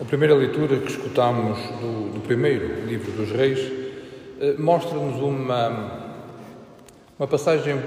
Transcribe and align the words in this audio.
A 0.00 0.04
primeira 0.06 0.34
leitura 0.34 0.78
que 0.78 0.90
escutamos 0.90 1.58
do, 1.78 2.14
do 2.14 2.20
primeiro 2.20 2.86
livro 2.86 3.12
dos 3.12 3.30
Reis 3.32 3.58
eh, 4.40 4.54
mostra-nos 4.58 5.20
uma, 5.20 6.14
uma 7.18 7.28
passagem 7.28 7.78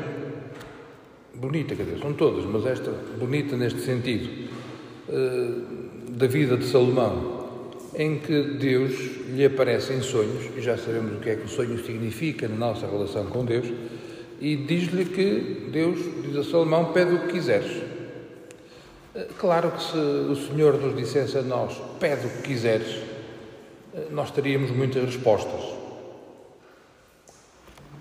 bonita, 1.34 1.76
quer 1.76 1.82
dizer, 1.82 1.98
são 1.98 2.14
todas, 2.14 2.46
mas 2.46 2.68
esta 2.68 2.92
bonita 3.20 3.58
neste 3.58 3.80
sentido, 3.80 4.30
eh, 5.10 5.50
da 6.10 6.28
vida 6.28 6.56
de 6.56 6.66
Salomão, 6.66 7.72
em 7.96 8.20
que 8.20 8.44
Deus 8.60 8.94
lhe 9.30 9.44
aparece 9.44 9.94
em 9.94 10.04
sonhos, 10.04 10.52
e 10.56 10.62
já 10.62 10.78
sabemos 10.78 11.18
o 11.18 11.20
que 11.20 11.32
é 11.32 11.36
que 11.36 11.46
o 11.46 11.50
sonho 11.50 11.84
significa 11.84 12.48
na 12.48 12.56
nossa 12.56 12.86
relação 12.86 13.26
com 13.26 13.44
Deus, 13.44 13.66
e 14.40 14.56
diz-lhe 14.56 15.06
que 15.06 15.68
Deus 15.72 15.98
diz 16.24 16.36
a 16.36 16.44
Salomão: 16.44 16.94
pede 16.94 17.16
o 17.16 17.20
que 17.22 17.34
quiseres. 17.34 17.93
Claro 19.38 19.72
que 19.72 19.84
se 19.84 19.98
o 19.98 20.36
Senhor 20.36 20.80
nos 20.82 20.96
dissesse 20.96 21.38
a 21.38 21.44
nós, 21.44 21.80
pede 22.00 22.26
o 22.26 22.30
que 22.30 22.42
quiseres, 22.42 23.00
nós 24.10 24.32
teríamos 24.32 24.72
muitas 24.72 25.06
respostas. 25.06 25.62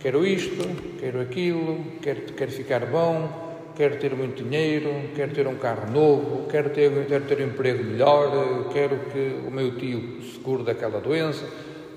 Quero 0.01 0.27
isto, 0.27 0.65
quero 0.99 1.21
aquilo, 1.21 1.85
quero, 2.01 2.33
quero 2.33 2.51
ficar 2.51 2.87
bom, 2.87 3.29
quero 3.77 3.99
ter 3.99 4.15
muito 4.17 4.43
dinheiro, 4.43 5.11
quero 5.15 5.35
ter 5.35 5.47
um 5.47 5.57
carro 5.57 5.93
novo, 5.93 6.49
quero 6.49 6.71
ter, 6.71 6.91
quero 7.07 7.25
ter 7.27 7.41
um 7.41 7.49
emprego 7.49 7.85
melhor, 7.85 8.71
quero 8.73 8.99
que 9.13 9.47
o 9.47 9.51
meu 9.51 9.77
tio 9.77 10.23
se 10.23 10.39
cure 10.39 10.63
daquela 10.65 10.99
doença. 10.99 11.47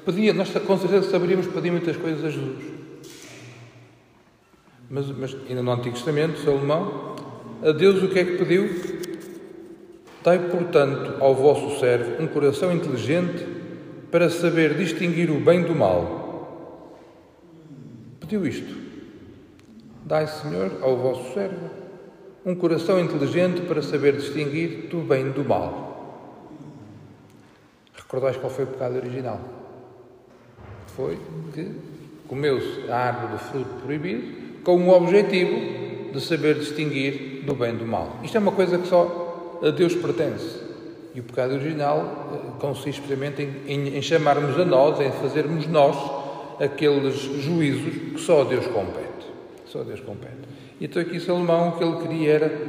Pedia, 0.06 0.34
nós 0.34 0.52
com 0.52 0.78
certeza 0.78 1.10
saberíamos 1.10 1.48
pedir 1.48 1.72
muitas 1.72 1.96
coisas 1.96 2.24
a 2.24 2.30
Jesus. 2.30 2.64
Mas, 4.90 5.08
mas 5.08 5.36
ainda 5.50 5.64
no 5.64 5.72
Antigo 5.72 5.96
Testamento, 5.96 6.38
Salomão, 6.42 7.16
a 7.64 7.72
Deus 7.72 8.04
o 8.04 8.10
que 8.10 8.20
é 8.20 8.26
que 8.26 8.38
pediu? 8.38 9.05
Dai, 10.26 10.40
portanto, 10.40 11.24
ao 11.24 11.36
vosso 11.36 11.80
servo 11.80 12.20
um 12.20 12.26
coração 12.26 12.74
inteligente 12.74 13.46
para 14.10 14.28
saber 14.28 14.74
distinguir 14.74 15.30
o 15.30 15.40
bem 15.40 15.62
do 15.62 15.76
mal. 15.76 16.82
Pediu 18.20 18.48
isto. 18.48 18.76
Dai, 20.04 20.26
Senhor, 20.26 20.80
ao 20.82 20.98
vosso 20.98 21.32
servo 21.32 21.70
um 22.44 22.56
coração 22.56 23.00
inteligente 23.00 23.62
para 23.62 23.84
saber 23.84 24.16
distinguir 24.16 24.88
do 24.90 24.98
bem 25.02 25.30
do 25.30 25.46
mal. 25.46 26.42
Recordais 27.96 28.36
qual 28.36 28.50
foi 28.50 28.64
o 28.64 28.68
pecado 28.68 28.96
original? 28.96 29.40
Foi 30.96 31.20
que 31.54 31.72
comeu-se 32.28 32.90
a 32.90 32.98
árvore 32.98 33.34
do 33.34 33.38
fruto 33.38 33.70
proibido 33.84 34.64
com 34.64 34.88
o 34.88 34.90
objetivo 34.90 36.12
de 36.12 36.20
saber 36.20 36.56
distinguir 36.56 37.44
do 37.46 37.54
bem 37.54 37.76
do 37.76 37.86
mal. 37.86 38.20
Isto 38.24 38.38
é 38.38 38.40
uma 38.40 38.52
coisa 38.52 38.80
que 38.80 38.88
só 38.88 39.25
a 39.66 39.72
Deus 39.72 39.96
pertence. 39.96 40.64
E 41.16 41.20
o 41.20 41.24
pecado 41.24 41.54
original 41.54 42.30
eh, 42.34 42.60
consiste 42.60 43.02
precisamente 43.02 43.42
em, 43.42 43.74
em, 43.74 43.98
em 43.98 44.02
chamarmos 44.02 44.60
a 44.60 44.66
nós, 44.66 45.00
em 45.00 45.12
fazermos 45.12 45.66
nós 45.66 45.96
aqueles 46.60 47.16
juízos 47.16 47.94
que 48.14 48.20
só 48.20 48.42
a 48.42 48.44
Deus 48.44 48.68
compete. 48.68 49.26
Só 49.66 49.82
a 49.82 49.84
Deus 49.84 50.02
compete. 50.02 50.36
E 50.80 50.86
então 50.86 51.02
aqui 51.02 51.20
Salomão 51.20 51.70
o 51.70 51.78
que 51.78 51.84
ele 51.84 51.98
queria 51.98 52.32
era 52.32 52.62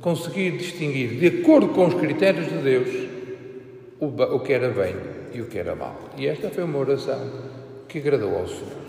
conseguir 0.00 0.56
distinguir, 0.56 1.18
de 1.18 1.40
acordo 1.40 1.68
com 1.68 1.86
os 1.86 1.94
critérios 1.94 2.48
de 2.48 2.58
Deus, 2.58 3.08
o, 4.00 4.06
o 4.06 4.40
que 4.40 4.52
era 4.52 4.70
bem 4.70 4.94
e 5.34 5.42
o 5.42 5.46
que 5.46 5.58
era 5.58 5.74
mal. 5.74 5.98
E 6.16 6.26
esta 6.26 6.48
foi 6.48 6.64
uma 6.64 6.78
oração 6.78 7.20
que 7.86 7.98
agradou 7.98 8.34
ao 8.34 8.46
Senhor. 8.46 8.88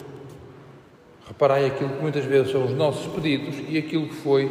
Reparai 1.27 1.65
aquilo 1.65 1.89
que 1.89 2.01
muitas 2.01 2.23
vezes 2.25 2.51
são 2.51 2.65
os 2.65 2.71
nossos 2.71 3.11
pedidos 3.13 3.55
e 3.67 3.77
aquilo 3.77 4.07
que 4.07 4.15
foi 4.15 4.45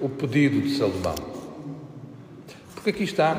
o 0.00 0.08
pedido 0.08 0.60
de 0.62 0.70
Salomão. 0.76 1.37
Porque 2.78 2.90
aqui 2.90 3.02
está, 3.02 3.36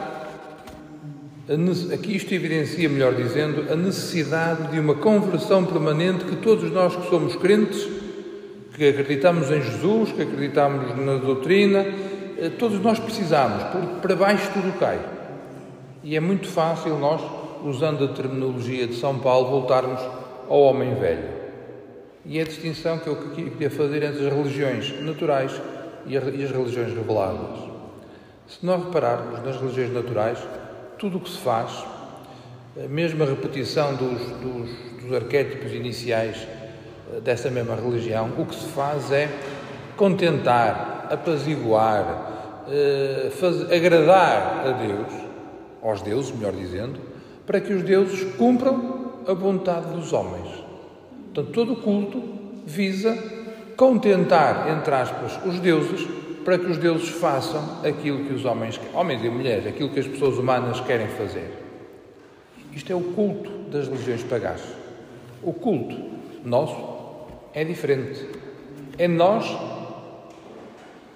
aqui 1.94 2.18
isto 2.18 2.34
evidencia, 2.34 2.90
melhor 2.90 3.16
dizendo, 3.16 3.72
a 3.72 3.76
necessidade 3.76 4.70
de 4.70 4.78
uma 4.82 4.96
conversão 4.96 5.64
permanente 5.64 6.26
que 6.26 6.36
todos 6.36 6.70
nós 6.70 6.94
que 6.94 7.10
somos 7.10 7.38
crentes, 7.38 7.88
que 8.76 8.90
acreditamos 8.90 9.50
em 9.50 9.62
Jesus, 9.62 10.12
que 10.12 10.24
acreditamos 10.24 10.94
na 10.98 11.16
doutrina, 11.16 11.86
eh, 12.38 12.52
todos 12.60 12.82
nós 12.82 13.00
precisamos, 13.00 13.64
porque 13.64 14.02
para 14.02 14.16
baixo 14.18 14.52
tudo 14.54 14.78
cai. 14.78 15.00
E 16.04 16.18
é 16.18 16.20
muito 16.20 16.50
fácil 16.50 17.00
nós, 17.00 17.22
usando 17.64 18.04
a 18.04 18.08
terminologia 18.10 18.88
de 18.88 18.96
São 18.96 19.20
Paulo, 19.20 19.50
voltarmos 19.50 20.02
ao 20.50 20.60
homem 20.60 20.96
velho. 20.96 21.30
E 22.26 22.40
é 22.40 22.42
a 22.42 22.46
distinção 22.46 23.00
que 23.00 23.08
eu 23.08 23.16
queria 23.32 23.70
fazer 23.70 24.04
entre 24.04 24.28
as 24.28 24.34
religiões 24.34 25.02
naturais 25.02 25.62
e 26.06 26.18
as 26.18 26.24
religiões 26.26 26.94
reveladas. 26.94 27.79
Se 28.50 28.66
nós 28.66 28.84
repararmos 28.84 29.44
nas 29.44 29.62
religiões 29.62 29.94
naturais, 29.94 30.40
tudo 30.98 31.20
o 31.20 31.22
que 31.22 31.30
se 31.30 31.38
faz, 31.38 31.86
a 32.84 32.88
mesma 32.88 33.24
repetição 33.24 33.94
dos, 33.94 34.20
dos, 34.42 35.04
dos 35.04 35.14
arquétipos 35.14 35.72
iniciais 35.72 36.48
eh, 37.14 37.20
dessa 37.20 37.52
mesma 37.52 37.76
religião, 37.76 38.32
o 38.40 38.46
que 38.48 38.56
se 38.56 38.66
faz 38.70 39.12
é 39.12 39.30
contentar, 39.96 41.10
apaziguar, 41.12 42.66
eh, 42.68 43.30
fazer, 43.40 43.72
agradar 43.72 44.66
a 44.66 44.72
Deus, 44.72 45.14
aos 45.84 46.02
deuses, 46.02 46.36
melhor 46.36 46.54
dizendo, 46.54 47.00
para 47.46 47.62
que 47.62 47.72
os 47.72 47.84
deuses 47.84 48.24
cumpram 48.36 49.14
a 49.28 49.34
vontade 49.34 49.94
dos 49.94 50.12
homens. 50.12 50.50
Portanto, 51.26 51.54
todo 51.54 51.74
o 51.74 51.76
culto 51.76 52.24
visa 52.66 53.16
contentar, 53.78 54.72
entre 54.72 54.96
aspas, 54.96 55.40
os 55.46 55.60
deuses 55.60 56.19
para 56.50 56.58
que 56.58 56.66
os 56.66 56.80
deuses 56.80 57.10
façam 57.10 57.62
aquilo 57.84 58.26
que 58.26 58.34
os 58.34 58.44
homens, 58.44 58.82
homens 58.92 59.24
e 59.24 59.30
mulheres, 59.30 59.68
aquilo 59.68 59.90
que 59.90 60.00
as 60.00 60.08
pessoas 60.08 60.36
humanas 60.40 60.80
querem 60.82 61.08
fazer. 61.10 61.48
Isto 62.74 62.92
é 62.92 62.96
o 62.96 63.02
culto 63.02 63.52
das 63.70 63.88
religiões 63.88 64.24
pagãs. 64.24 64.60
O 65.44 65.54
culto 65.54 65.96
nosso 66.44 66.76
é 67.54 67.64
diferente. 67.64 68.28
É 68.98 69.08
nós 69.08 69.46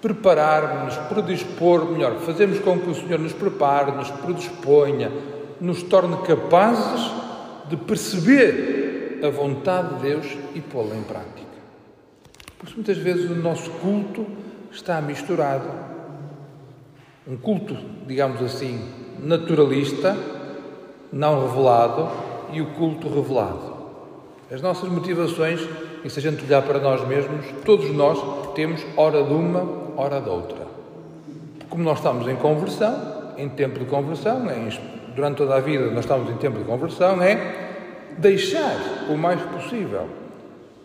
prepararmos, 0.04 0.96
predispor, 1.10 1.92
melhor, 1.92 2.20
fazermos 2.20 2.60
com 2.60 2.80
que 2.80 2.92
o 2.92 2.94
Senhor 2.94 3.18
nos 3.18 3.34
prepare, 3.34 3.92
nos 3.92 4.12
predisponha, 4.12 5.12
nos 5.60 5.82
torne 5.82 6.16
capazes 6.28 7.12
de 7.70 7.76
perceber 7.76 9.20
a 9.24 9.30
vontade 9.32 9.96
de 9.96 10.02
Deus 10.04 10.38
e 10.54 10.62
pô-la 10.62 10.96
em 10.96 11.02
prática. 11.02 11.42
Por 12.60 12.68
isso, 12.68 12.76
muitas 12.76 13.00
vezes, 13.00 13.32
o 13.32 13.36
nosso 13.36 13.72
culto 13.72 14.28
está 14.74 15.00
misturado 15.02 15.70
um 17.28 17.38
culto, 17.38 17.78
digamos 18.06 18.42
assim, 18.42 18.82
naturalista, 19.20 20.18
não 21.12 21.48
revelado, 21.48 22.10
e 22.52 22.62
o 22.62 22.66
culto 22.68 23.08
revelado. 23.08 23.74
As 24.52 24.62
nossas 24.62 24.90
motivações, 24.90 25.62
e 26.04 26.10
se 26.10 26.20
a 26.20 26.22
gente 26.22 26.44
olhar 26.44 26.62
para 26.64 26.80
nós 26.80 27.08
mesmos, 27.08 27.46
todos 27.64 27.90
nós 27.92 28.54
temos 28.54 28.86
hora 28.98 29.24
de 29.24 29.34
uma, 29.34 29.94
hora 29.96 30.20
de 30.20 30.30
outra. 30.30 30.68
Como 31.70 31.84
nós 31.84 32.00
estamos 32.00 32.28
em 32.28 32.36
conversão, 32.36 33.34
em 33.38 33.50
tempo 33.50 33.80
de 33.80 33.86
conversão, 33.86 34.44
durante 35.16 35.38
toda 35.38 35.56
a 35.56 35.60
vida 35.60 35.90
nós 35.92 36.02
estamos 36.02 36.30
em 36.30 36.38
tempo 36.38 36.60
de 36.60 36.66
conversão, 36.66 37.22
é 37.22 37.72
deixar 38.18 39.08
o 39.10 39.18
mais 39.18 39.42
possível 39.42 40.08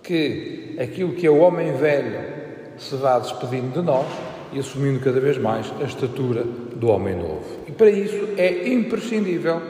que 0.02 0.76
aquilo 0.80 1.12
que 1.12 1.26
é 1.26 1.30
o 1.30 1.38
homem 1.38 1.72
velho 1.72 2.37
se 2.78 2.96
vá 2.96 3.18
despedindo 3.18 3.80
de 3.80 3.82
nós 3.82 4.06
e 4.52 4.58
assumindo 4.58 5.00
cada 5.00 5.20
vez 5.20 5.38
mais 5.38 5.72
a 5.80 5.84
estatura 5.84 6.44
do 6.44 6.88
homem 6.88 7.16
novo. 7.16 7.44
E 7.66 7.72
para 7.72 7.90
isso 7.90 8.28
é 8.36 8.68
imprescindível 8.68 9.60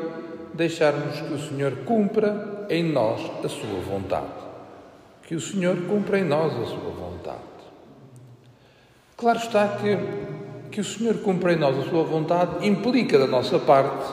deixarmos 0.55 1.21
que 1.21 1.33
o 1.33 1.39
Senhor 1.39 1.73
cumpra 1.85 2.67
em 2.69 2.85
nós 2.85 3.21
a 3.45 3.49
sua 3.49 3.81
vontade. 3.81 4.27
Que 5.27 5.35
o 5.35 5.41
Senhor 5.41 5.77
cumpra 5.89 6.19
em 6.19 6.25
nós 6.25 6.53
a 6.53 6.65
sua 6.67 6.91
vontade. 6.91 7.39
Claro 9.17 9.39
está 9.39 9.69
que 9.69 9.99
que 10.71 10.81
o 10.81 10.85
Senhor 10.85 11.17
cumpra 11.19 11.55
em 11.55 11.57
nós 11.57 11.79
a 11.79 11.89
sua 11.89 12.05
vontade 12.05 12.67
implica 12.67 13.19
da 13.19 13.27
nossa 13.27 13.59
parte 13.59 14.07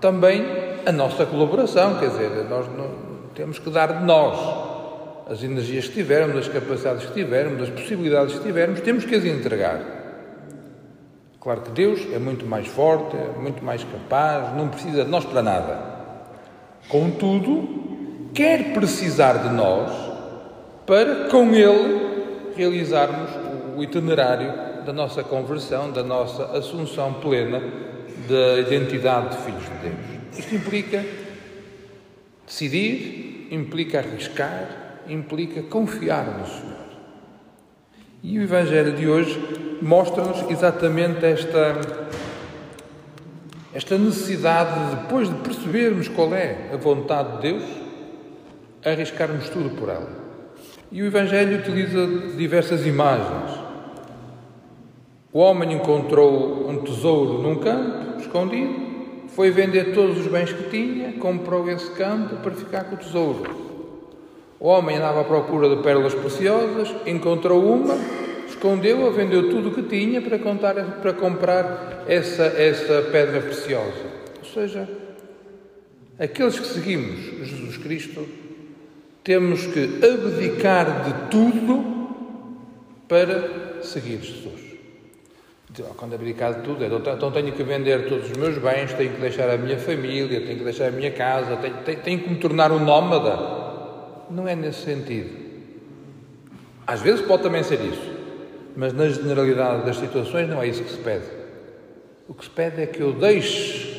também 0.00 0.44
a 0.84 0.92
nossa 0.92 1.24
colaboração, 1.24 1.98
quer 1.98 2.10
dizer, 2.10 2.44
nós 2.48 2.66
não, 2.76 2.90
temos 3.34 3.58
que 3.58 3.70
dar 3.70 4.00
de 4.00 4.04
nós 4.04 4.71
as 5.28 5.42
energias 5.42 5.86
que 5.88 5.94
tivermos, 5.94 6.36
as 6.36 6.48
capacidades 6.48 7.06
que 7.06 7.12
tivermos, 7.12 7.62
as 7.62 7.70
possibilidades 7.70 8.34
que 8.34 8.44
tivermos, 8.44 8.80
temos 8.80 9.04
que 9.04 9.14
as 9.14 9.24
entregar. 9.24 9.80
Claro 11.40 11.62
que 11.62 11.70
Deus 11.70 12.00
é 12.12 12.18
muito 12.18 12.46
mais 12.46 12.68
forte, 12.68 13.16
é 13.16 13.38
muito 13.40 13.64
mais 13.64 13.82
capaz, 13.82 14.54
não 14.56 14.68
precisa 14.68 15.04
de 15.04 15.10
nós 15.10 15.24
para 15.24 15.42
nada. 15.42 15.92
Contudo, 16.88 18.28
quer 18.32 18.72
precisar 18.72 19.38
de 19.38 19.48
nós 19.48 19.90
para, 20.86 21.28
com 21.28 21.52
Ele, 21.54 22.52
realizarmos 22.54 23.30
o 23.76 23.82
itinerário 23.82 24.84
da 24.84 24.92
nossa 24.92 25.22
conversão, 25.24 25.90
da 25.90 26.02
nossa 26.02 26.44
assunção 26.56 27.14
plena 27.14 27.60
da 28.28 28.60
identidade 28.60 29.36
de 29.36 29.42
filhos 29.42 29.62
de 29.64 29.88
Deus. 29.88 30.38
Isto 30.38 30.54
implica 30.54 31.04
decidir, 32.46 33.48
implica 33.50 33.98
arriscar, 33.98 34.81
implica 35.08 35.62
confiar 35.62 36.38
no 36.38 36.46
Senhor. 36.46 36.82
E 38.22 38.38
o 38.38 38.42
Evangelho 38.42 38.92
de 38.92 39.08
hoje 39.08 39.78
mostra-nos 39.82 40.48
exatamente 40.48 41.24
esta, 41.24 41.80
esta 43.74 43.98
necessidade 43.98 44.90
de, 44.90 44.96
depois 45.02 45.28
de 45.28 45.34
percebermos 45.36 46.06
qual 46.06 46.32
é 46.32 46.70
a 46.72 46.76
vontade 46.76 47.36
de 47.36 47.52
Deus, 47.52 47.64
arriscarmos 48.84 49.48
tudo 49.48 49.70
por 49.70 49.88
ela. 49.88 50.08
E 50.92 51.02
o 51.02 51.06
Evangelho 51.06 51.58
utiliza 51.58 52.06
diversas 52.36 52.86
imagens. 52.86 53.58
O 55.32 55.40
homem 55.40 55.72
encontrou 55.72 56.68
um 56.68 56.82
tesouro 56.82 57.42
num 57.42 57.56
campo, 57.56 58.20
escondido, 58.20 58.92
foi 59.28 59.50
vender 59.50 59.94
todos 59.94 60.18
os 60.18 60.26
bens 60.26 60.52
que 60.52 60.68
tinha, 60.70 61.12
comprou 61.14 61.68
esse 61.70 61.90
campo 61.92 62.36
para 62.36 62.52
ficar 62.52 62.84
com 62.84 62.94
o 62.94 62.98
tesouro. 62.98 63.71
O 64.62 64.68
homem 64.68 64.96
andava 64.96 65.22
à 65.22 65.24
procura 65.24 65.68
de 65.68 65.82
pérolas 65.82 66.14
preciosas, 66.14 66.94
encontrou 67.04 67.64
uma, 67.64 67.96
escondeu-a, 68.46 69.10
vendeu 69.10 69.50
tudo 69.50 69.70
o 69.70 69.74
que 69.74 69.82
tinha 69.82 70.22
para, 70.22 70.38
contar, 70.38 70.74
para 71.00 71.12
comprar 71.14 72.04
essa, 72.06 72.44
essa 72.44 73.02
pedra 73.10 73.40
preciosa. 73.40 74.04
Ou 74.38 74.44
seja, 74.44 74.88
aqueles 76.16 76.60
que 76.60 76.66
seguimos 76.68 77.18
Jesus 77.44 77.76
Cristo, 77.78 78.24
temos 79.24 79.66
que 79.66 79.98
abdicar 80.00 81.06
de 81.06 81.28
tudo 81.28 81.84
para 83.08 83.82
seguir 83.82 84.20
Jesus. 84.22 84.62
Quando 85.96 86.14
abdicar 86.14 86.54
de 86.54 86.60
tudo, 86.60 86.84
então, 86.84 87.14
então 87.14 87.32
tenho 87.32 87.50
que 87.50 87.64
vender 87.64 88.08
todos 88.08 88.30
os 88.30 88.36
meus 88.36 88.56
bens, 88.58 88.92
tenho 88.92 89.12
que 89.12 89.20
deixar 89.20 89.50
a 89.50 89.58
minha 89.58 89.78
família, 89.80 90.40
tenho 90.40 90.58
que 90.58 90.64
deixar 90.64 90.86
a 90.86 90.92
minha 90.92 91.10
casa, 91.10 91.56
tenho, 91.56 91.74
tenho, 91.84 91.98
tenho 91.98 92.18
que 92.20 92.30
me 92.30 92.36
tornar 92.36 92.70
um 92.70 92.78
nómada. 92.78 93.61
Não 94.32 94.48
é 94.48 94.56
nesse 94.56 94.84
sentido. 94.84 95.30
Às 96.86 97.00
vezes 97.02 97.20
pode 97.24 97.42
também 97.42 97.62
ser 97.62 97.80
isso, 97.80 98.10
mas 98.74 98.92
na 98.92 99.08
generalidade 99.08 99.84
das 99.84 99.96
situações 99.96 100.48
não 100.48 100.60
é 100.62 100.66
isso 100.66 100.82
que 100.82 100.90
se 100.90 100.98
pede. 100.98 101.26
O 102.26 102.34
que 102.34 102.44
se 102.44 102.50
pede 102.50 102.80
é 102.82 102.86
que 102.86 103.00
eu 103.00 103.12
deixe 103.12 103.92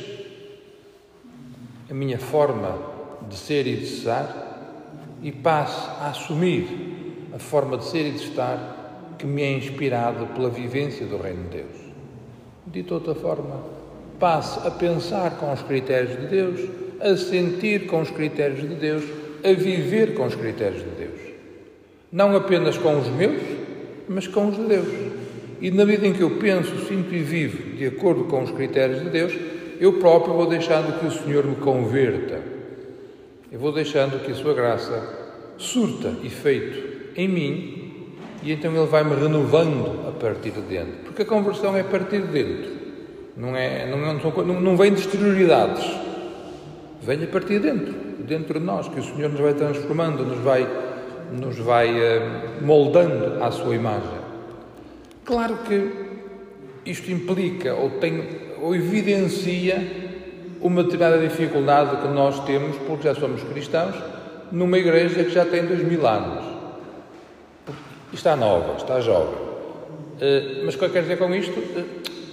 a 1.89 1.93
minha 1.93 2.17
forma 2.17 2.77
de 3.29 3.35
ser 3.35 3.67
e 3.67 3.75
de 3.75 3.83
estar 3.83 5.19
e 5.21 5.31
passe 5.31 5.87
a 6.01 6.09
assumir 6.09 7.29
a 7.33 7.39
forma 7.39 7.77
de 7.77 7.85
ser 7.85 8.07
e 8.07 8.11
de 8.11 8.23
estar 8.23 9.15
que 9.17 9.25
me 9.25 9.41
é 9.41 9.53
inspirado 9.53 10.25
pela 10.27 10.49
vivência 10.49 11.05
do 11.05 11.17
Reino 11.17 11.43
de 11.43 11.57
Deus. 11.57 11.75
Dito 12.67 12.95
outra 12.95 13.13
forma, 13.13 13.63
passe 14.19 14.67
a 14.67 14.71
pensar 14.71 15.37
com 15.37 15.53
os 15.53 15.61
critérios 15.61 16.19
de 16.19 16.27
Deus, 16.27 16.69
a 16.99 17.15
sentir 17.15 17.85
com 17.85 18.01
os 18.01 18.09
critérios 18.09 18.61
de 18.61 18.75
Deus, 18.75 19.03
a 19.43 19.53
viver 19.53 20.13
com 20.13 20.25
os 20.25 20.35
critérios 20.35 20.83
de 20.83 20.89
Deus. 20.89 21.19
Não 22.11 22.35
apenas 22.35 22.77
com 22.77 22.99
os 22.99 23.07
meus, 23.09 23.41
mas 24.07 24.27
com 24.27 24.49
os 24.49 24.55
de 24.55 24.63
Deus. 24.63 24.87
E 25.61 25.71
na 25.71 25.85
medida 25.85 26.07
em 26.07 26.13
que 26.13 26.21
eu 26.21 26.31
penso, 26.31 26.87
sinto 26.87 27.13
e 27.13 27.19
vivo 27.19 27.75
de 27.75 27.85
acordo 27.85 28.25
com 28.25 28.43
os 28.43 28.51
critérios 28.51 29.01
de 29.01 29.09
Deus, 29.09 29.33
eu 29.79 29.93
próprio 29.93 30.33
vou 30.33 30.45
deixando 30.45 30.99
que 30.99 31.05
o 31.05 31.11
Senhor 31.11 31.45
me 31.45 31.55
converta. 31.55 32.41
Eu 33.51 33.59
vou 33.59 33.71
deixando 33.71 34.23
que 34.23 34.31
a 34.31 34.35
sua 34.35 34.53
graça 34.53 35.21
surta 35.57 36.13
efeito 36.23 37.11
em 37.15 37.27
mim 37.27 37.83
e 38.43 38.51
então 38.51 38.75
ele 38.75 38.85
vai-me 38.85 39.15
renovando 39.15 40.07
a 40.07 40.11
partir 40.11 40.51
de 40.51 40.61
dentro. 40.61 40.93
Porque 41.05 41.21
a 41.21 41.25
conversão 41.25 41.75
é 41.77 41.81
a 41.81 41.85
partir 41.85 42.21
de 42.21 42.27
dentro. 42.27 42.71
Não, 43.37 43.55
é, 43.55 43.89
não, 43.89 44.13
não, 44.13 44.61
não 44.61 44.77
vem 44.77 44.93
de 44.93 44.99
exterioridades. 44.99 45.83
Vem 47.01 47.23
a 47.23 47.27
partir 47.27 47.59
de 47.59 47.71
dentro. 47.71 47.95
Dentro 48.19 48.59
de 48.59 48.65
nós, 48.65 48.87
que 48.87 48.99
o 48.99 49.03
Senhor 49.03 49.29
nos 49.29 49.39
vai 49.39 49.53
transformando, 49.53 50.25
nos 50.25 50.39
vai, 50.39 50.67
nos 51.31 51.57
vai 51.57 51.91
uh, 51.91 52.65
moldando 52.65 53.43
à 53.43 53.51
sua 53.51 53.75
imagem. 53.75 54.23
Claro 55.25 55.57
que 55.67 55.91
isto 56.85 57.11
implica 57.11 57.73
ou, 57.73 57.91
tem, 57.91 58.23
ou 58.61 58.75
evidencia 58.75 59.81
uma 60.61 60.83
determinada 60.83 61.17
dificuldade 61.19 61.97
que 62.01 62.07
nós 62.07 62.39
temos, 62.45 62.77
porque 62.87 63.07
já 63.07 63.15
somos 63.15 63.43
cristãos, 63.43 63.95
numa 64.51 64.77
igreja 64.77 65.23
que 65.23 65.31
já 65.31 65.45
tem 65.45 65.65
dois 65.65 65.83
mil 65.83 66.05
anos 66.07 66.53
está 68.13 68.35
nova, 68.35 68.77
está 68.77 68.99
jovem. 69.01 69.35
Eh, 70.21 70.61
mas 70.63 70.75
o 70.75 70.77
que 70.77 70.85
eu 70.85 70.89
quero 70.89 71.03
dizer 71.03 71.17
com 71.17 71.33
isto? 71.33 71.59
Eh, 71.59 71.83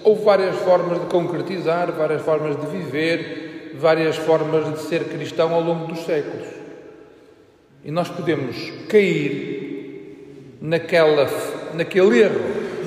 houve 0.04 0.22
várias 0.22 0.56
formas 0.56 1.00
de 1.00 1.06
concretizar, 1.06 1.90
várias 1.92 2.22
formas 2.22 2.56
de 2.60 2.66
viver, 2.66 3.49
várias 3.74 4.16
formas 4.16 4.72
de 4.72 4.80
ser 4.86 5.04
cristão 5.04 5.54
ao 5.54 5.60
longo 5.60 5.86
dos 5.86 6.04
séculos. 6.04 6.46
E 7.84 7.90
nós 7.90 8.08
podemos 8.08 8.56
cair 8.88 10.56
naquela, 10.60 11.28
naquele 11.74 12.20
erro 12.20 12.40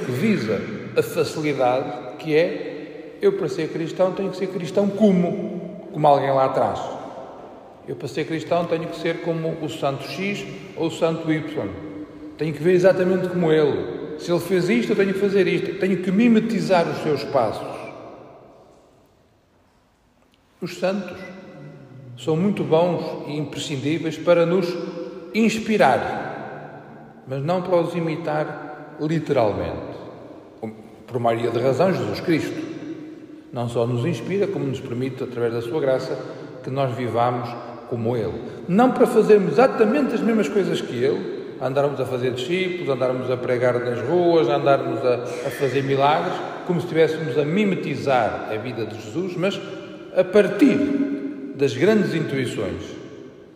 que 0.05 0.11
visa 0.11 0.61
a 0.95 1.01
facilidade, 1.01 2.17
que 2.19 2.35
é 2.35 3.17
eu 3.21 3.33
para 3.33 3.47
ser 3.47 3.69
cristão 3.69 4.11
tenho 4.11 4.29
que 4.29 4.37
ser 4.37 4.47
cristão 4.47 4.89
como? 4.89 5.87
Como 5.91 6.07
alguém 6.07 6.31
lá 6.31 6.45
atrás. 6.45 6.79
Eu 7.87 7.95
para 7.95 8.07
ser 8.07 8.25
cristão 8.25 8.65
tenho 8.65 8.87
que 8.87 8.97
ser 8.97 9.21
como 9.21 9.57
o 9.61 9.69
santo 9.69 10.03
X 10.03 10.45
ou 10.75 10.87
o 10.87 10.91
santo 10.91 11.31
Y. 11.31 11.69
Tenho 12.37 12.53
que 12.53 12.61
ver 12.61 12.73
exatamente 12.73 13.29
como 13.29 13.51
ele. 13.51 14.19
Se 14.19 14.31
ele 14.31 14.39
fez 14.39 14.69
isto, 14.69 14.91
eu 14.91 14.95
tenho 14.95 15.13
que 15.13 15.19
fazer 15.19 15.47
isto. 15.47 15.79
Tenho 15.79 15.97
que 15.97 16.11
mimetizar 16.11 16.87
os 16.87 17.01
seus 17.01 17.23
passos. 17.25 17.72
Os 20.63 20.77
santos 20.77 21.17
são 22.17 22.37
muito 22.37 22.63
bons 22.63 23.27
e 23.27 23.37
imprescindíveis 23.37 24.17
para 24.17 24.45
nos 24.45 24.73
inspirar, 25.35 27.25
mas 27.27 27.43
não 27.43 27.61
para 27.61 27.81
os 27.81 27.93
imitar 27.93 28.95
literalmente. 28.97 29.91
Por 31.05 31.19
maioria 31.19 31.51
de 31.51 31.59
razão, 31.59 31.91
Jesus 31.93 32.21
Cristo 32.21 32.61
não 33.51 33.67
só 33.67 33.85
nos 33.85 34.05
inspira, 34.05 34.47
como 34.47 34.65
nos 34.65 34.79
permite, 34.79 35.21
através 35.21 35.51
da 35.51 35.61
sua 35.61 35.81
graça, 35.81 36.17
que 36.63 36.69
nós 36.69 36.95
vivamos 36.95 37.49
como 37.89 38.15
Ele. 38.15 38.41
Não 38.65 38.91
para 38.91 39.05
fazermos 39.05 39.51
exatamente 39.51 40.15
as 40.15 40.21
mesmas 40.21 40.47
coisas 40.47 40.79
que 40.79 40.95
Ele, 40.95 41.57
andarmos 41.61 41.99
a 41.99 42.05
fazer 42.05 42.31
discípulos, 42.31 42.87
andarmos 42.87 43.29
a 43.29 43.35
pregar 43.35 43.77
nas 43.81 43.99
ruas, 43.99 44.47
andarmos 44.47 45.03
a, 45.03 45.15
a 45.15 45.51
fazer 45.51 45.83
milagres, 45.83 46.33
como 46.65 46.79
se 46.79 46.85
estivéssemos 46.85 47.37
a 47.37 47.43
mimetizar 47.43 48.47
a 48.49 48.55
vida 48.55 48.85
de 48.85 48.95
Jesus, 48.95 49.35
mas 49.35 49.59
a 50.15 50.23
partir 50.23 50.77
das 51.55 51.75
grandes 51.75 52.13
intuições, 52.13 52.83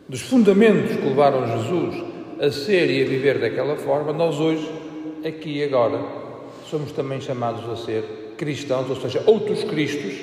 dos 0.07 0.21
fundamentos 0.21 0.95
que 0.95 1.05
levaram 1.05 1.47
Jesus 1.57 2.03
a 2.39 2.51
ser 2.51 2.89
e 2.89 3.03
a 3.03 3.05
viver 3.07 3.39
daquela 3.39 3.75
forma, 3.75 4.13
nós 4.13 4.39
hoje, 4.39 4.69
aqui 5.25 5.57
e 5.57 5.63
agora, 5.63 5.99
somos 6.65 6.91
também 6.91 7.19
chamados 7.19 7.67
a 7.69 7.75
ser 7.75 8.33
cristãos, 8.37 8.89
ou 8.89 8.95
seja, 8.95 9.23
outros 9.25 9.63
Cristos, 9.63 10.13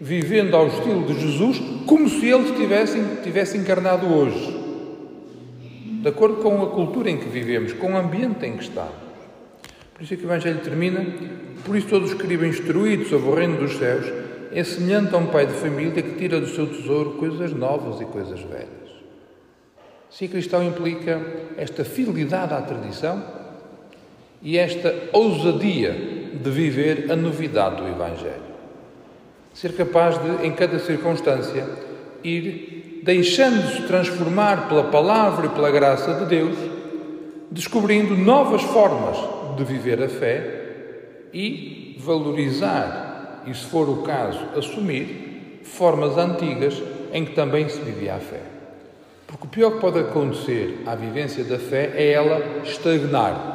vivendo 0.00 0.54
ao 0.54 0.66
estilo 0.66 1.04
de 1.04 1.20
Jesus, 1.20 1.62
como 1.86 2.08
se 2.08 2.28
ele 2.28 2.52
tivesse, 2.52 2.98
tivesse 3.22 3.56
encarnado 3.56 4.06
hoje 4.06 4.64
de 6.04 6.10
acordo 6.10 6.42
com 6.42 6.62
a 6.62 6.66
cultura 6.66 7.08
em 7.08 7.16
que 7.16 7.30
vivemos, 7.30 7.72
com 7.72 7.94
o 7.94 7.96
ambiente 7.96 8.44
em 8.44 8.58
que 8.58 8.64
estamos. 8.64 8.92
Por 9.94 10.02
isso 10.02 10.12
é 10.12 10.16
que 10.18 10.24
o 10.24 10.26
Evangelho 10.26 10.58
termina, 10.58 11.02
por 11.64 11.74
isso 11.74 11.86
todos 11.88 12.12
que 12.12 12.26
sobre 13.06 13.26
o 13.26 13.34
reino 13.34 13.56
dos 13.56 13.78
céus 13.78 14.23
é 14.54 14.62
semelhante 14.62 15.14
a 15.14 15.18
um 15.18 15.26
pai 15.26 15.46
de 15.46 15.52
família 15.54 16.00
que 16.00 16.16
tira 16.16 16.40
do 16.40 16.46
seu 16.46 16.66
tesouro 16.66 17.14
coisas 17.14 17.52
novas 17.52 18.00
e 18.00 18.04
coisas 18.04 18.40
velhas. 18.40 18.68
Ser 20.08 20.28
cristão 20.28 20.62
implica 20.62 21.20
esta 21.56 21.84
fidelidade 21.84 22.54
à 22.54 22.62
tradição 22.62 23.20
e 24.40 24.56
esta 24.56 24.94
ousadia 25.12 25.92
de 26.34 26.50
viver 26.50 27.10
a 27.10 27.16
novidade 27.16 27.82
do 27.82 27.88
Evangelho. 27.88 28.54
Ser 29.52 29.72
capaz 29.72 30.16
de, 30.18 30.46
em 30.46 30.52
cada 30.52 30.78
circunstância, 30.78 31.66
ir 32.22 33.00
deixando-se 33.02 33.82
transformar 33.88 34.68
pela 34.68 34.84
palavra 34.84 35.46
e 35.46 35.50
pela 35.50 35.70
graça 35.70 36.14
de 36.14 36.26
Deus, 36.26 36.56
descobrindo 37.50 38.16
novas 38.16 38.62
formas 38.62 39.16
de 39.56 39.64
viver 39.64 40.00
a 40.00 40.08
fé 40.08 40.62
e 41.32 41.96
valorizar, 41.98 43.03
e 43.46 43.54
se 43.54 43.64
for 43.64 43.88
o 43.88 44.02
caso, 44.02 44.40
assumir 44.56 45.60
formas 45.64 46.16
antigas 46.16 46.82
em 47.12 47.24
que 47.24 47.34
também 47.34 47.68
se 47.68 47.80
vivia 47.80 48.14
a 48.14 48.18
fé. 48.18 48.40
Porque 49.26 49.46
o 49.46 49.50
pior 49.50 49.72
que 49.72 49.80
pode 49.80 49.98
acontecer 49.98 50.82
à 50.86 50.94
vivência 50.94 51.44
da 51.44 51.58
fé 51.58 51.92
é 51.94 52.12
ela 52.12 52.40
estagnar. 52.64 53.52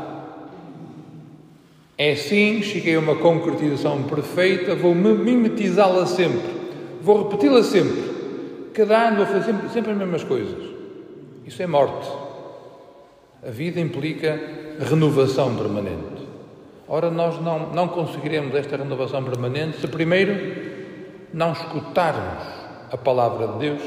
É 1.98 2.12
assim, 2.12 2.62
cheguei 2.62 2.96
a 2.96 3.00
uma 3.00 3.16
concretização 3.16 4.04
perfeita, 4.04 4.76
vou 4.76 4.96
mimetizá-la 4.96 6.06
sempre, 6.06 6.50
vou 7.02 7.24
repeti-la 7.24 7.64
sempre 7.64 8.10
cada 8.80 9.10
ano 9.10 9.24
a 9.24 9.26
fazer 9.26 9.46
sempre, 9.46 9.70
sempre 9.70 9.92
as 9.92 9.98
mesmas 9.98 10.24
coisas. 10.24 10.70
Isso 11.46 11.62
é 11.62 11.68
morte. 11.68 12.10
A 13.46 13.50
vida 13.50 13.80
implica 13.80 14.40
renovação 14.80 15.56
permanente. 15.56 16.19
Ora, 16.92 17.12
nós 17.12 17.40
não, 17.40 17.68
não 17.68 17.88
conseguiremos 17.88 18.56
esta 18.56 18.76
renovação 18.76 19.24
permanente 19.24 19.80
se 19.80 19.88
primeiro 19.88 20.34
não 21.32 21.52
escutarmos 21.52 22.44
a 22.92 22.98
palavra 22.98 23.50
de 23.50 23.60
Deus 23.60 23.82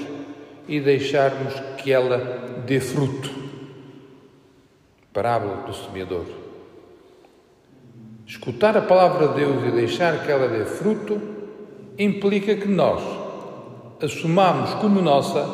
e 0.69 0.79
deixarmos 0.79 1.53
que 1.79 1.91
ela 1.91 2.63
dê 2.65 2.79
fruto. 2.79 3.29
Parábola 5.13 5.67
do 5.67 5.75
semeador. 5.75 6.27
Escutar 8.25 8.77
a 8.77 8.83
palavra 8.83 9.29
de 9.29 9.35
Deus 9.35 9.67
e 9.67 9.73
deixar 9.73 10.25
que 10.25 10.31
ela 10.31 10.47
dê 10.47 10.65
fruto 10.65 11.21
implica 11.99 12.55
que 12.55 12.69
nós 12.69 13.03
assumamos 14.01 14.75
como 14.75 15.03
nossa 15.03 15.45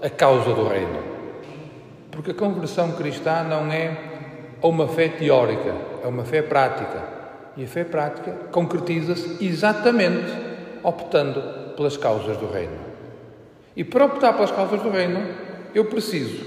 a 0.00 0.08
causa 0.08 0.54
do 0.54 0.68
reino. 0.68 1.02
Porque 2.12 2.30
a 2.30 2.34
conversão 2.34 2.92
cristã 2.92 3.42
não 3.42 3.70
é 3.72 3.96
uma 4.62 4.86
fé 4.86 5.08
teórica, 5.08 5.74
é 6.04 6.06
uma 6.06 6.24
fé 6.24 6.42
prática. 6.42 7.02
E 7.56 7.64
a 7.64 7.66
fé 7.66 7.82
prática 7.82 8.32
concretiza-se 8.52 9.44
exatamente 9.44 10.30
optando 10.82 11.74
pelas 11.76 11.96
causas 11.96 12.36
do 12.36 12.46
reino. 12.46 12.76
E 13.74 13.82
para 13.82 14.04
optar 14.04 14.34
pelas 14.34 14.50
causas 14.50 14.82
do 14.82 14.90
reino, 14.90 15.20
eu 15.74 15.86
preciso 15.86 16.44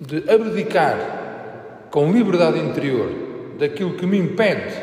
de 0.00 0.30
abdicar 0.30 1.88
com 1.90 2.12
liberdade 2.12 2.58
interior 2.58 3.10
daquilo 3.58 3.94
que 3.94 4.06
me 4.06 4.18
impede 4.18 4.74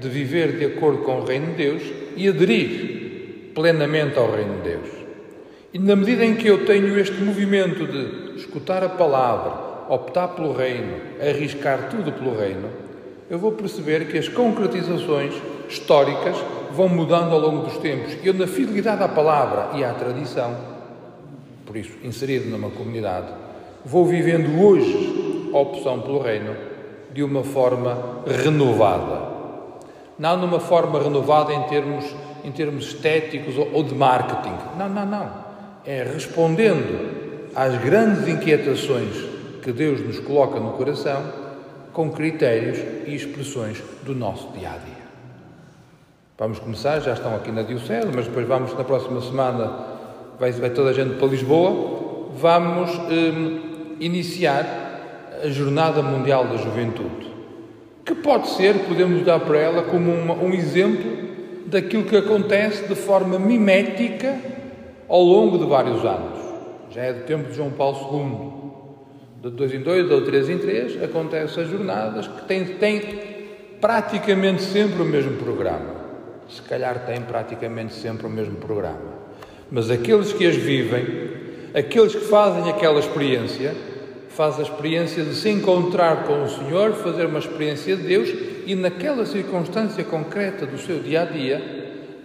de 0.00 0.08
viver 0.08 0.58
de 0.58 0.64
acordo 0.66 0.98
com 0.98 1.20
o 1.20 1.24
reino 1.24 1.48
de 1.48 1.54
Deus 1.54 1.82
e 2.16 2.28
aderir 2.28 3.52
plenamente 3.54 4.18
ao 4.18 4.30
reino 4.30 4.56
de 4.56 4.70
Deus. 4.70 4.88
E 5.72 5.78
na 5.78 5.96
medida 5.96 6.24
em 6.24 6.36
que 6.36 6.46
eu 6.46 6.64
tenho 6.64 6.98
este 6.98 7.20
movimento 7.20 7.86
de 7.86 8.38
escutar 8.38 8.84
a 8.84 8.88
palavra, 8.88 9.92
optar 9.92 10.28
pelo 10.28 10.52
reino, 10.52 10.94
arriscar 11.20 11.88
tudo 11.90 12.12
pelo 12.12 12.38
reino, 12.38 12.86
eu 13.28 13.38
vou 13.38 13.52
perceber 13.52 14.06
que 14.06 14.18
as 14.18 14.28
concretizações 14.28 15.34
históricas 15.68 16.36
vão 16.72 16.88
mudando 16.88 17.32
ao 17.32 17.40
longo 17.40 17.64
dos 17.64 17.76
tempos. 17.78 18.16
Eu, 18.22 18.34
na 18.34 18.46
fidelidade 18.46 19.02
à 19.02 19.08
palavra 19.08 19.76
e 19.78 19.84
à 19.84 19.92
tradição, 19.92 20.54
por 21.64 21.76
isso, 21.76 21.92
inserido 22.04 22.48
numa 22.48 22.70
comunidade, 22.70 23.28
vou 23.84 24.04
vivendo 24.04 24.62
hoje 24.62 25.50
a 25.52 25.58
opção 25.58 26.00
pelo 26.00 26.20
reino 26.20 26.54
de 27.12 27.22
uma 27.22 27.42
forma 27.42 28.22
renovada. 28.26 29.34
Não 30.18 30.36
numa 30.36 30.60
forma 30.60 31.02
renovada 31.02 31.52
em 31.52 31.62
termos, 31.64 32.04
em 32.44 32.52
termos 32.52 32.88
estéticos 32.88 33.58
ou, 33.58 33.68
ou 33.72 33.82
de 33.82 33.94
marketing. 33.94 34.54
Não, 34.78 34.88
não, 34.88 35.06
não. 35.06 35.30
É 35.84 36.02
respondendo 36.04 37.50
às 37.54 37.76
grandes 37.82 38.28
inquietações 38.28 39.16
que 39.62 39.72
Deus 39.72 40.00
nos 40.00 40.20
coloca 40.20 40.60
no 40.60 40.72
coração 40.72 41.45
com 41.96 42.10
critérios 42.10 42.76
e 43.06 43.14
expressões 43.14 43.82
do 44.02 44.14
nosso 44.14 44.48
dia 44.48 44.68
a 44.68 44.76
dia. 44.76 45.06
Vamos 46.36 46.58
começar, 46.58 47.00
já 47.00 47.14
estão 47.14 47.34
aqui 47.34 47.50
na 47.50 47.62
Diocese, 47.62 48.08
mas 48.14 48.26
depois 48.26 48.46
vamos, 48.46 48.76
na 48.76 48.84
próxima 48.84 49.18
semana, 49.22 49.78
vai, 50.38 50.52
vai 50.52 50.68
toda 50.68 50.90
a 50.90 50.92
gente 50.92 51.14
para 51.14 51.26
Lisboa, 51.26 52.28
vamos 52.34 52.90
hum, 52.98 53.96
iniciar 53.98 54.66
a 55.42 55.48
Jornada 55.48 56.02
Mundial 56.02 56.44
da 56.48 56.58
Juventude, 56.58 57.32
que 58.04 58.14
pode 58.14 58.48
ser, 58.50 58.74
podemos 58.80 59.24
dar 59.24 59.40
para 59.40 59.58
ela 59.58 59.84
como 59.84 60.12
uma, 60.12 60.34
um 60.34 60.52
exemplo 60.52 61.10
daquilo 61.64 62.04
que 62.04 62.16
acontece 62.18 62.86
de 62.86 62.94
forma 62.94 63.38
mimética 63.38 64.38
ao 65.08 65.22
longo 65.22 65.56
de 65.56 65.64
vários 65.64 66.04
anos. 66.04 66.38
Já 66.90 67.04
é 67.04 67.14
do 67.14 67.24
tempo 67.24 67.48
de 67.48 67.56
João 67.56 67.70
Paulo 67.70 67.96
II. 68.12 68.55
De 69.46 69.52
dois 69.52 69.72
em 69.72 69.80
dois 69.80 70.10
ou 70.10 70.22
três 70.22 70.48
em 70.48 70.58
três 70.58 71.00
acontecem 71.00 71.62
as 71.62 71.70
jornadas 71.70 72.26
que 72.26 72.44
têm, 72.46 72.64
têm 72.64 73.00
praticamente 73.80 74.60
sempre 74.60 75.00
o 75.00 75.04
mesmo 75.04 75.36
programa. 75.36 75.94
Se 76.48 76.60
calhar 76.62 77.06
têm 77.06 77.20
praticamente 77.20 77.94
sempre 77.94 78.26
o 78.26 78.30
mesmo 78.30 78.56
programa. 78.56 79.14
Mas 79.70 79.88
aqueles 79.88 80.32
que 80.32 80.44
as 80.44 80.56
vivem, 80.56 81.30
aqueles 81.72 82.16
que 82.16 82.24
fazem 82.24 82.68
aquela 82.68 82.98
experiência, 82.98 83.72
fazem 84.30 84.64
a 84.64 84.68
experiência 84.68 85.22
de 85.22 85.36
se 85.36 85.48
encontrar 85.48 86.24
com 86.24 86.42
o 86.42 86.48
Senhor, 86.48 86.94
fazer 86.94 87.26
uma 87.26 87.38
experiência 87.38 87.96
de 87.96 88.02
Deus 88.02 88.28
e 88.66 88.74
naquela 88.74 89.24
circunstância 89.24 90.02
concreta 90.02 90.66
do 90.66 90.76
seu 90.76 90.98
dia 90.98 91.22
a 91.22 91.24
dia, 91.24 91.62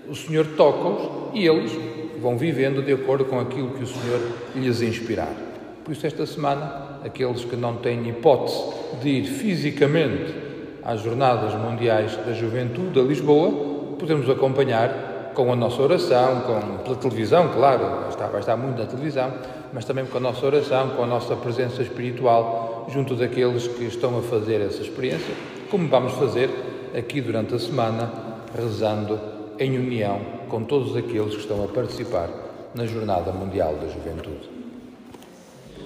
o 0.09 0.15
Senhor 0.15 0.47
toca-os 0.57 1.35
e 1.35 1.45
eles 1.45 1.71
vão 2.19 2.35
vivendo 2.35 2.81
de 2.81 2.91
acordo 2.91 3.25
com 3.25 3.39
aquilo 3.39 3.69
que 3.75 3.83
o 3.83 3.87
Senhor 3.87 4.19
lhes 4.55 4.81
inspirar. 4.81 5.31
Por 5.83 5.91
isso, 5.93 6.05
esta 6.05 6.25
semana, 6.25 6.90
aqueles 7.03 7.43
que 7.43 7.55
não 7.55 7.77
têm 7.77 8.07
hipótese 8.09 8.63
de 9.01 9.09
ir 9.09 9.23
fisicamente 9.25 10.33
às 10.83 11.01
Jornadas 11.01 11.53
Mundiais 11.55 12.15
da 12.17 12.33
Juventude 12.33 12.99
a 12.99 13.03
Lisboa, 13.03 13.95
podemos 13.97 14.29
acompanhar 14.29 15.31
com 15.33 15.51
a 15.51 15.55
nossa 15.55 15.81
oração, 15.81 16.41
com, 16.41 16.77
pela 16.83 16.95
televisão, 16.95 17.49
claro, 17.49 17.83
vai 17.83 18.09
estar, 18.09 18.27
vai 18.27 18.39
estar 18.39 18.57
muito 18.57 18.79
na 18.79 18.85
televisão, 18.85 19.31
mas 19.71 19.85
também 19.85 20.05
com 20.05 20.17
a 20.17 20.21
nossa 20.21 20.45
oração, 20.45 20.89
com 20.89 21.03
a 21.03 21.07
nossa 21.07 21.35
presença 21.35 21.81
espiritual 21.81 22.87
junto 22.91 23.15
daqueles 23.15 23.67
que 23.67 23.85
estão 23.85 24.17
a 24.17 24.21
fazer 24.21 24.61
essa 24.61 24.81
experiência, 24.81 25.33
como 25.69 25.87
vamos 25.87 26.13
fazer 26.13 26.49
aqui 26.97 27.21
durante 27.21 27.55
a 27.55 27.59
semana, 27.59 28.11
rezando 28.55 29.19
em 29.57 29.77
união 29.77 30.19
com 30.49 30.63
todos 30.63 30.97
aqueles 30.97 31.35
que 31.35 31.41
estão 31.41 31.63
a 31.63 31.67
participar 31.67 32.29
na 32.75 32.85
Jornada 32.85 33.31
Mundial 33.31 33.75
da 33.75 33.87
Juventude. 33.87 34.60